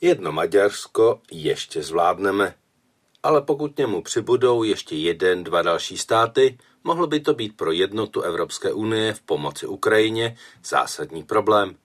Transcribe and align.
Jedno 0.00 0.32
Maďarsko 0.32 1.20
ještě 1.30 1.82
zvládneme, 1.82 2.54
ale 3.22 3.42
pokud 3.42 3.78
němu 3.78 4.02
přibudou 4.02 4.62
ještě 4.62 4.96
jeden, 4.96 5.44
dva 5.44 5.62
další 5.62 5.98
státy, 5.98 6.58
mohlo 6.84 7.06
by 7.06 7.20
to 7.20 7.34
být 7.34 7.56
pro 7.56 7.72
jednotu 7.72 8.20
Evropské 8.20 8.72
unie 8.72 9.12
v 9.12 9.20
pomoci 9.20 9.66
Ukrajině 9.66 10.36
zásadní 10.64 11.22
problém. 11.22 11.76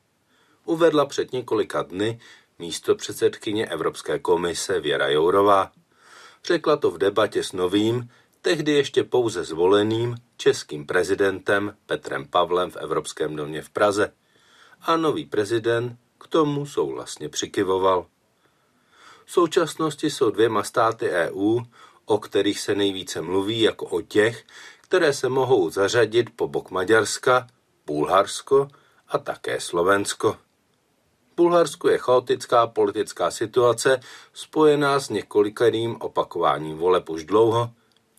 Uvedla 0.65 1.05
před 1.05 1.33
několika 1.33 1.81
dny 1.81 2.19
místo 2.59 2.95
předsedkyně 2.95 3.65
Evropské 3.65 4.19
komise 4.19 4.79
Věra 4.79 5.09
Jourová. 5.09 5.71
Řekla 6.45 6.77
to 6.77 6.91
v 6.91 6.97
debatě 6.97 7.43
s 7.43 7.51
novým, 7.51 8.09
tehdy 8.41 8.71
ještě 8.71 9.03
pouze 9.03 9.43
zvoleným 9.43 10.15
českým 10.37 10.85
prezidentem 10.85 11.77
Petrem 11.85 12.27
Pavlem 12.27 12.71
v 12.71 12.75
Evropském 12.75 13.35
domě 13.35 13.61
v 13.61 13.69
Praze. 13.69 14.13
A 14.81 14.97
nový 14.97 15.25
prezident 15.25 15.97
k 16.21 16.27
tomu 16.27 16.65
souhlasně 16.65 17.29
přikyvoval. 17.29 18.05
V 19.25 19.31
současnosti 19.31 20.09
jsou 20.09 20.31
dvěma 20.31 20.63
státy 20.63 21.09
EU, 21.09 21.59
o 22.05 22.17
kterých 22.17 22.59
se 22.59 22.75
nejvíce 22.75 23.21
mluví 23.21 23.61
jako 23.61 23.85
o 23.85 24.01
těch, 24.01 24.45
které 24.81 25.13
se 25.13 25.29
mohou 25.29 25.69
zařadit 25.69 26.29
po 26.35 26.47
bok 26.47 26.71
Maďarska, 26.71 27.47
Bulharsko 27.85 28.67
a 29.07 29.17
také 29.17 29.59
Slovensko. 29.59 30.33
V 31.31 31.35
Bulharsku 31.35 31.87
je 31.87 31.97
chaotická 31.97 32.67
politická 32.67 33.31
situace 33.31 33.99
spojená 34.33 34.99
s 34.99 35.09
několikerým 35.09 36.01
opakováním 36.01 36.77
voleb 36.77 37.09
už 37.09 37.23
dlouho 37.23 37.71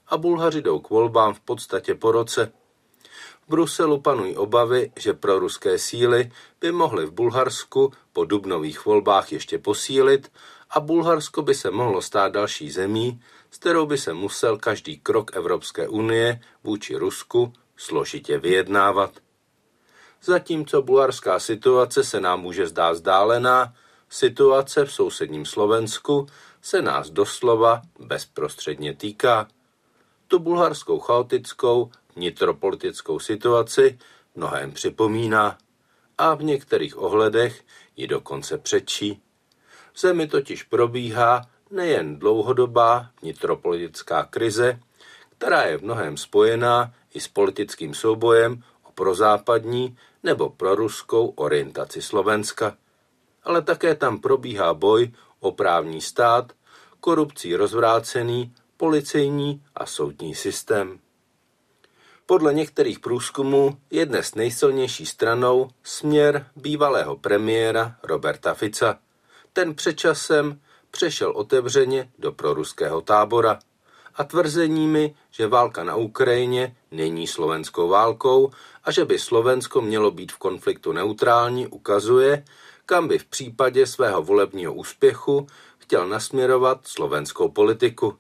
a 0.08 0.16
Bulhaři 0.16 0.62
jdou 0.62 0.78
k 0.78 0.90
volbám 0.90 1.34
v 1.34 1.40
podstatě 1.40 1.94
po 1.94 2.12
roce. 2.12 2.52
V 3.46 3.50
Bruselu 3.50 4.00
panují 4.00 4.36
obavy, 4.36 4.92
že 4.96 5.12
pro 5.12 5.38
ruské 5.38 5.78
síly 5.78 6.32
by 6.60 6.72
mohly 6.72 7.06
v 7.06 7.10
Bulharsku 7.10 7.92
po 8.12 8.24
dubnových 8.24 8.84
volbách 8.84 9.32
ještě 9.32 9.58
posílit 9.58 10.32
a 10.70 10.80
Bulharsko 10.80 11.42
by 11.42 11.54
se 11.54 11.70
mohlo 11.70 12.02
stát 12.02 12.32
další 12.32 12.70
zemí, 12.70 13.20
s 13.50 13.58
kterou 13.58 13.86
by 13.86 13.98
se 13.98 14.12
musel 14.12 14.58
každý 14.58 14.98
krok 14.98 15.36
Evropské 15.36 15.88
unie 15.88 16.40
vůči 16.64 16.96
Rusku 16.96 17.52
složitě 17.76 18.38
vyjednávat. 18.38 19.10
Zatímco 20.22 20.82
bulharská 20.82 21.38
situace 21.38 22.04
se 22.04 22.20
nám 22.20 22.40
může 22.40 22.66
zdát 22.66 22.94
zdálená, 22.94 23.74
situace 24.08 24.84
v 24.84 24.92
sousedním 24.92 25.46
Slovensku 25.46 26.26
se 26.62 26.82
nás 26.82 27.10
doslova 27.10 27.82
bezprostředně 27.98 28.94
týká. 28.94 29.48
Tu 30.32 30.38
bulharskou 30.38 30.98
chaotickou 30.98 31.90
vnitropolitickou 32.16 33.18
situaci 33.18 33.98
mnohem 34.34 34.72
připomíná 34.72 35.58
a 36.18 36.34
v 36.34 36.42
některých 36.42 36.98
ohledech 36.98 37.64
ji 37.96 38.06
dokonce 38.06 38.58
přečí. 38.58 39.22
V 39.92 40.00
zemi 40.00 40.26
totiž 40.26 40.62
probíhá 40.62 41.42
nejen 41.70 42.18
dlouhodobá 42.18 43.10
vnitropolitická 43.22 44.24
krize, 44.24 44.80
která 45.38 45.62
je 45.62 45.78
v 45.78 45.82
mnohem 45.82 46.16
spojená 46.16 46.94
i 47.14 47.20
s 47.20 47.28
politickým 47.28 47.94
soubojem 47.94 48.62
o 48.82 48.92
prozápadní 48.92 49.96
nebo 50.22 50.50
proruskou 50.50 51.26
orientaci 51.28 52.02
Slovenska, 52.02 52.76
ale 53.44 53.62
také 53.62 53.94
tam 53.94 54.20
probíhá 54.20 54.74
boj 54.74 55.12
o 55.40 55.52
právní 55.52 56.00
stát, 56.00 56.52
korupcí 57.00 57.56
rozvrácený 57.56 58.54
policejní 58.82 59.62
a 59.74 59.86
soudní 59.86 60.34
systém. 60.34 60.98
Podle 62.26 62.54
některých 62.54 62.98
průzkumů 62.98 63.78
je 63.90 64.06
dnes 64.06 64.34
nejsilnější 64.34 65.06
stranou 65.06 65.70
směr 65.82 66.46
bývalého 66.56 67.16
premiéra 67.16 67.96
Roberta 68.02 68.54
Fica. 68.54 68.98
Ten 69.52 69.74
předčasem 69.74 70.60
přešel 70.90 71.30
otevřeně 71.30 72.10
do 72.18 72.32
proruského 72.32 73.00
tábora 73.00 73.58
a 74.14 74.24
tvrzeními, 74.24 75.14
že 75.30 75.46
válka 75.46 75.84
na 75.84 75.96
Ukrajině 75.96 76.76
není 76.90 77.26
slovenskou 77.26 77.88
válkou 77.88 78.50
a 78.84 78.90
že 78.90 79.04
by 79.04 79.18
Slovensko 79.18 79.80
mělo 79.80 80.10
být 80.10 80.32
v 80.32 80.38
konfliktu 80.38 80.92
neutrální, 80.92 81.66
ukazuje, 81.66 82.44
kam 82.86 83.08
by 83.08 83.18
v 83.18 83.24
případě 83.24 83.86
svého 83.86 84.22
volebního 84.22 84.74
úspěchu 84.74 85.46
chtěl 85.78 86.08
nasměrovat 86.08 86.80
slovenskou 86.86 87.48
politiku. 87.48 88.18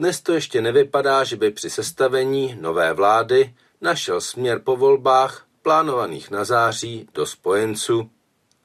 Dnes 0.00 0.20
to 0.20 0.32
ještě 0.32 0.60
nevypadá, 0.60 1.24
že 1.24 1.36
by 1.36 1.50
při 1.50 1.70
sestavení 1.70 2.56
nové 2.60 2.92
vlády 2.92 3.54
našel 3.80 4.20
směr 4.20 4.60
po 4.64 4.76
volbách 4.76 5.46
plánovaných 5.62 6.30
na 6.30 6.44
září 6.44 7.08
do 7.14 7.26
spojenců, 7.26 8.10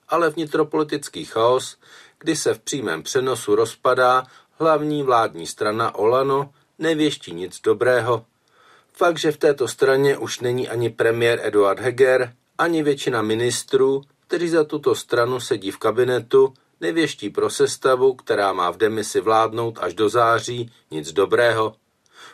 ale 0.09 0.29
vnitropolitický 0.29 1.25
chaos, 1.25 1.77
kdy 2.19 2.35
se 2.35 2.53
v 2.53 2.59
přímém 2.59 3.03
přenosu 3.03 3.55
rozpadá 3.55 4.23
hlavní 4.59 5.03
vládní 5.03 5.47
strana 5.47 5.95
Olano, 5.95 6.53
nevěští 6.79 7.33
nic 7.33 7.61
dobrého. 7.61 8.25
Fakt, 8.91 9.17
že 9.17 9.31
v 9.31 9.37
této 9.37 9.67
straně 9.67 10.17
už 10.17 10.39
není 10.39 10.69
ani 10.69 10.89
premiér 10.89 11.39
Eduard 11.43 11.79
Heger, 11.79 12.33
ani 12.57 12.83
většina 12.83 13.21
ministrů, 13.21 14.01
kteří 14.27 14.49
za 14.49 14.63
tuto 14.63 14.95
stranu 14.95 15.39
sedí 15.39 15.71
v 15.71 15.77
kabinetu, 15.77 16.53
nevěští 16.83 17.29
pro 17.29 17.49
sestavu, 17.49 18.13
která 18.13 18.53
má 18.53 18.71
v 18.71 18.77
demisi 18.77 19.21
vládnout 19.21 19.79
až 19.81 19.93
do 19.93 20.09
září, 20.09 20.71
nic 20.91 21.13
dobrého. 21.13 21.75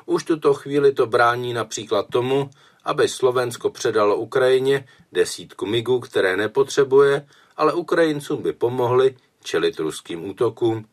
Už 0.06 0.24
tuto 0.24 0.54
chvíli 0.54 0.92
to 0.92 1.06
brání 1.06 1.54
například 1.54 2.08
tomu, 2.12 2.50
aby 2.84 3.08
Slovensko 3.08 3.70
předalo 3.70 4.16
Ukrajině 4.16 4.88
desítku 5.12 5.66
migů, 5.66 6.00
které 6.00 6.38
nepotřebuje, 6.38 7.28
ale 7.58 7.74
Ukrajincům 7.74 8.42
by 8.42 8.54
pomohli 8.54 9.16
čelit 9.44 9.80
ruským 9.80 10.30
útokům. 10.30 10.86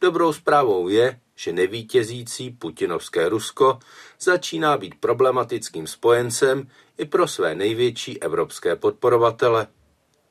Dobrou 0.00 0.32
zprávou 0.32 0.88
je, 0.88 1.20
že 1.36 1.52
nevítězící 1.52 2.50
putinovské 2.50 3.28
Rusko 3.28 3.78
začíná 4.20 4.76
být 4.76 4.94
problematickým 5.00 5.86
spojencem 5.86 6.68
i 6.98 7.04
pro 7.04 7.28
své 7.28 7.54
největší 7.54 8.22
evropské 8.22 8.76
podporovatele. 8.76 9.66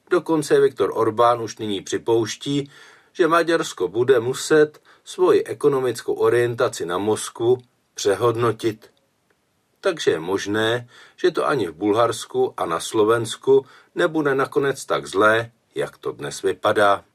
Dokonce 0.09 0.59
Viktor 0.59 0.91
Orbán 0.93 1.41
už 1.41 1.57
nyní 1.57 1.81
připouští, 1.81 2.71
že 3.13 3.27
Maďarsko 3.27 3.87
bude 3.87 4.19
muset 4.19 4.81
svoji 5.03 5.43
ekonomickou 5.43 6.13
orientaci 6.13 6.85
na 6.85 6.97
Moskvu 6.97 7.57
přehodnotit. 7.93 8.91
Takže 9.81 10.11
je 10.11 10.19
možné, 10.19 10.89
že 11.15 11.31
to 11.31 11.47
ani 11.47 11.67
v 11.67 11.73
Bulharsku 11.73 12.53
a 12.57 12.65
na 12.65 12.79
Slovensku 12.79 13.65
nebude 13.95 14.35
nakonec 14.35 14.85
tak 14.85 15.07
zlé, 15.07 15.51
jak 15.75 15.97
to 15.97 16.11
dnes 16.11 16.41
vypadá. 16.41 17.05